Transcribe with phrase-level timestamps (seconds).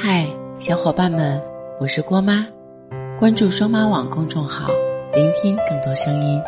[0.00, 0.24] 嗨，
[0.60, 1.42] 小伙伴们，
[1.80, 2.46] 我是郭妈，
[3.18, 4.70] 关注双妈网公众号，
[5.12, 6.40] 聆听更多声音。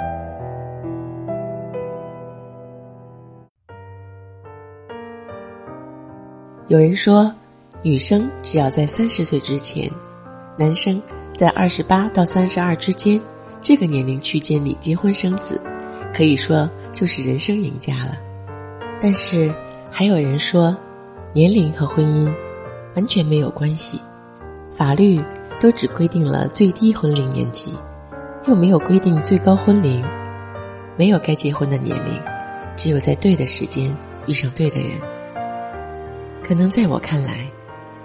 [6.69, 7.35] 有人说，
[7.83, 9.91] 女生只要在三十岁之前，
[10.57, 11.03] 男生
[11.35, 13.21] 在二十八到三十二之间
[13.61, 15.61] 这个年龄区间里结婚生子，
[16.15, 18.17] 可以说就是人生赢家了。
[19.01, 19.53] 但是
[19.91, 20.77] 还有人说，
[21.33, 22.33] 年龄和婚姻
[22.95, 24.01] 完全没有关系，
[24.75, 25.23] 法律
[25.61, 27.75] 都只规定了最低婚龄年纪，
[28.47, 30.05] 又没有规定最高婚龄，
[30.97, 32.21] 没有该结婚的年龄，
[32.77, 33.95] 只有在对的时间
[34.27, 34.91] 遇上对的人。
[36.43, 37.47] 可能在我看来，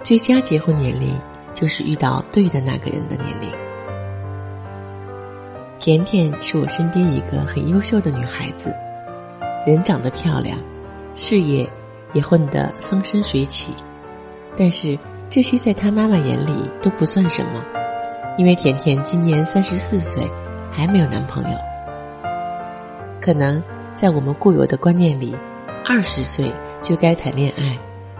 [0.02, 1.18] 最佳结婚年龄
[1.52, 3.50] 就是遇到对的那个人的年龄。
[5.78, 8.74] 甜甜是我身边一个很优秀的女孩子，
[9.66, 10.58] 人长得漂亮，
[11.14, 11.68] 事业
[12.12, 13.74] 也混得风生水起，
[14.56, 17.64] 但是这些在她妈妈眼里都不算什么，
[18.38, 20.22] 因为甜甜今年三十四岁，
[20.70, 21.58] 还没有男朋友。
[23.20, 23.62] 可能
[23.94, 25.36] 在我们固有的观念里，
[25.84, 27.78] 二十岁就该谈恋爱。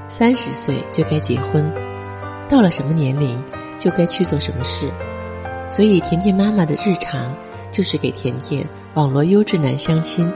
[0.09, 1.69] 三十岁就该结婚，
[2.49, 3.43] 到了什么年龄
[3.77, 4.89] 就该去做什么事，
[5.69, 7.35] 所以甜甜妈妈的日常
[7.73, 10.33] 就是给甜甜网络优质男相亲，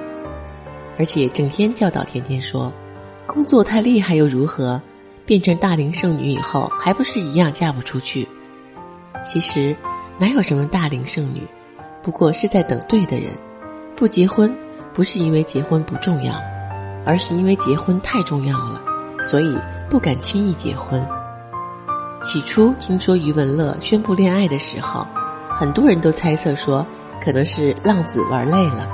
[0.98, 2.72] 而且整天教导甜甜说
[3.26, 4.82] ：“工作太厉害又如何？
[5.30, 8.26] 变成大龄剩女以后还不是一样嫁不出去？”
[9.22, 9.76] 其实
[10.18, 11.46] 哪有什么大龄剩女，
[12.02, 13.30] 不过是在等对的人。
[13.94, 14.52] 不结婚
[14.92, 16.34] 不是因为结婚不重要，
[17.06, 18.82] 而是因为结婚太重要了。
[19.20, 19.56] 所以
[19.88, 21.00] 不敢轻易结婚。
[22.20, 25.06] 起初听说余文乐宣布恋爱的时候，
[25.54, 26.84] 很多人都猜测说，
[27.22, 28.88] 可能是浪子玩累了，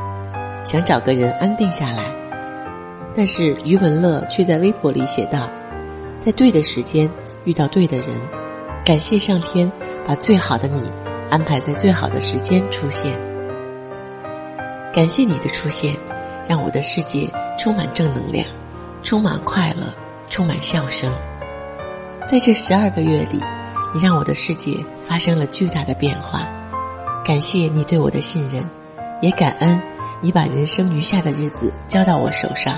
[0.63, 2.05] 想找个人安定下来。
[3.15, 5.49] 但是余文乐却在微博里写道
[6.27, 7.09] ：“在对的时间
[7.45, 8.09] 遇到对的人，
[8.85, 9.71] 感谢上天
[10.05, 10.83] 把最好的你
[11.31, 13.17] 安排在最好的时间出现。
[14.93, 15.95] 感谢你的出现，
[16.49, 18.45] 让我的世界充满正能量，
[19.05, 19.85] 充满快乐。”
[20.29, 21.13] 充满笑声，
[22.27, 23.41] 在这十二个月里，
[23.95, 26.45] 你让我的世界发生了巨大的变化。
[27.25, 28.69] 感谢你对我的信任，
[29.23, 29.81] 也感恩
[30.21, 32.77] 你把人生余下的日子交到我手上。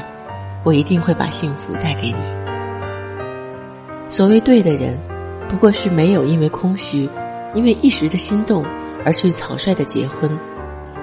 [0.62, 2.47] 我一定会把幸福带给你。
[4.08, 4.98] 所谓对的人，
[5.48, 7.08] 不过是没有因为空虚、
[7.54, 8.64] 因为一时的心动
[9.04, 10.30] 而去草率的结婚，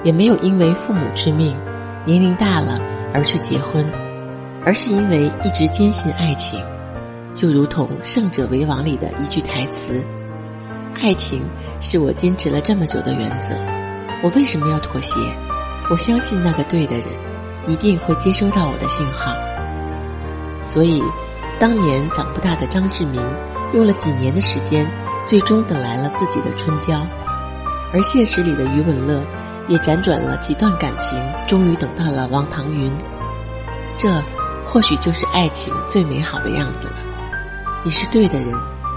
[0.04, 1.56] 也没有因为父母之命、
[2.04, 2.82] 年龄大了
[3.14, 3.86] 而去结婚。
[4.68, 6.60] 而是因为一直坚信爱情，
[7.32, 10.04] 就如同《胜者为王》里的一句台词
[11.00, 11.44] ：“爱情
[11.80, 13.54] 是我坚持了这么久的原则，
[14.24, 15.20] 我为什么要妥协？
[15.92, 17.06] 我相信那个对的人，
[17.68, 19.36] 一定会接收到我的信号。”
[20.66, 21.00] 所以，
[21.60, 23.22] 当年长不大的张志明
[23.74, 24.90] 用了几年的时间，
[25.26, 27.08] 最终等来了自己的春娇；
[27.94, 29.22] 而现实里的余文乐
[29.68, 32.92] 也辗转了几段感情，终于等到了王唐云。
[33.98, 34.10] 这。
[34.68, 36.96] 或许就是爱情最美好的样子了。
[37.84, 38.52] 你是对的人，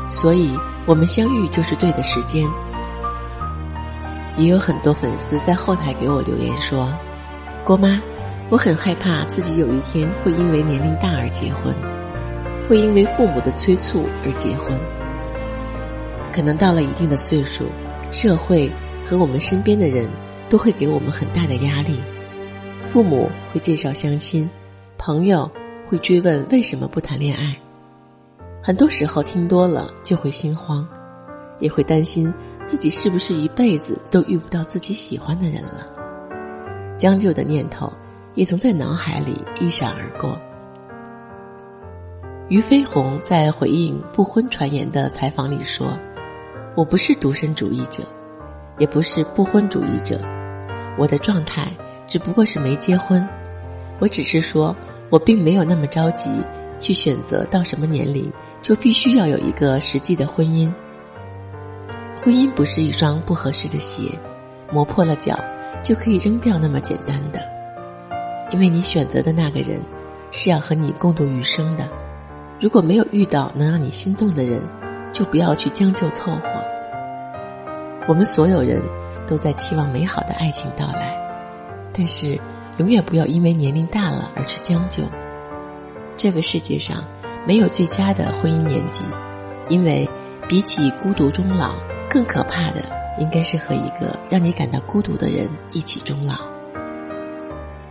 [0.09, 2.43] 所以我们相遇就是对的时间。
[4.39, 6.91] 也有很多粉丝在后台给我留言说
[7.65, 8.01] ：“郭妈，
[8.49, 11.73] 我很害怕自己有一天会因为年龄大而结婚，
[12.69, 14.79] 会因为父母的催促而结婚。
[16.33, 17.65] 可能到了一定的岁数，
[18.13, 18.71] 社会
[19.05, 20.09] 和我们身边的人
[20.49, 21.99] 都会给我们很大的压力，
[22.85, 24.49] 父母会介绍相亲。”
[24.99, 25.49] 朋友
[25.87, 27.57] 会追问为什么不谈恋爱，
[28.61, 30.87] 很多时候听多了就会心慌，
[31.61, 35.87] 也会担心自己是不是一辈子都遇不到自己喜欢的人了。
[36.97, 37.91] 将就的念头
[38.35, 40.37] 也曾在脑海里一闪而过。
[42.49, 45.99] 俞飞鸿在回应不婚传言的采访里说
[46.75, 48.03] ：“我不是独身主义者，
[48.79, 50.19] 也不是不婚主义者，
[50.97, 51.71] 我的状态
[52.07, 53.27] 只不过是没结婚。”
[54.01, 54.75] 我只是说，
[55.11, 56.31] 我并没有那么着急
[56.79, 60.73] 去选择到什么年龄就必须要有一个实际的婚姻。
[62.23, 64.05] 婚姻不是一双不合适的鞋，
[64.73, 65.39] 磨破了脚
[65.83, 67.41] 就可以扔掉那么简单的。
[68.51, 69.83] 因为你选择的那个人
[70.31, 71.87] 是要和你共度余生的。
[72.61, 74.63] 如果没有遇到能让你心动的人，
[75.13, 76.49] 就不要去将就凑合。
[78.07, 78.83] 我们所有人
[79.27, 81.17] 都在期望美好的爱情到来，
[81.93, 82.39] 但是。
[82.79, 85.03] 永远不要因为年龄大了而去将就。
[86.17, 87.03] 这个世界上
[87.45, 89.05] 没有最佳的婚姻年纪，
[89.69, 90.09] 因为
[90.47, 91.75] 比起孤独终老，
[92.09, 92.81] 更可怕的
[93.19, 96.35] 应该是和一个让你感到孤独的人一起终老。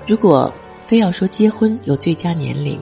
[0.08, 0.50] 如果
[0.80, 2.82] 非要说结婚有最佳年龄，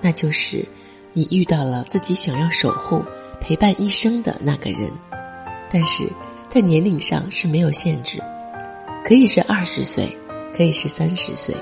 [0.00, 0.64] 那就是
[1.12, 3.04] 你遇到了自己想要守护
[3.40, 4.90] 陪伴一生的那个人。
[5.70, 6.08] 但是
[6.48, 8.20] 在年龄上是没有限制，
[9.04, 10.16] 可以是二十岁，
[10.56, 11.54] 可以是三十岁，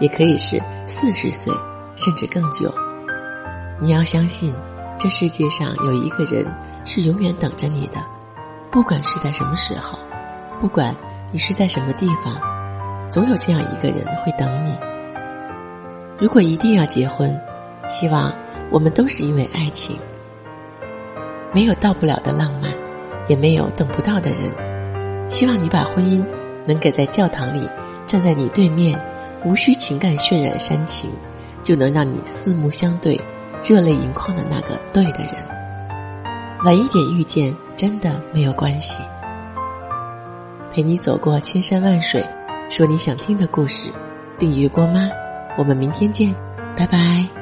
[0.00, 1.52] 也可以是四十岁，
[1.94, 2.72] 甚至更久。
[3.80, 4.52] 你要相信，
[4.98, 6.44] 这世界上有一个人
[6.84, 8.04] 是永远等着你的，
[8.70, 9.98] 不管是在什么时候，
[10.60, 10.94] 不管
[11.32, 12.40] 你是在什么地方，
[13.08, 14.76] 总有这样一个人会等你。
[16.18, 17.40] 如果一定要结婚，
[17.88, 18.32] 希望
[18.72, 19.96] 我们都是因为爱情，
[21.54, 22.72] 没有到不了的浪漫。
[23.28, 26.26] 也没有等不到的人，希望你把婚姻
[26.66, 27.70] 能给在教堂里
[28.04, 29.00] 站在你对面，
[29.44, 31.08] 无需情感渲染煽情，
[31.62, 33.18] 就能让你四目相对、
[33.62, 35.34] 热泪盈眶的那个对的人。
[36.64, 39.04] 晚一点遇见真的没有关系。
[40.72, 42.26] 陪你走过千山万水，
[42.68, 43.88] 说你想听的故事。
[44.36, 45.08] 订阅郭妈，
[45.56, 46.34] 我们明天见，
[46.76, 47.41] 拜拜。